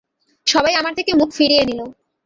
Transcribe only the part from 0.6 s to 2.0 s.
আমার থেকে মুখ ফিরিয়ে নিল।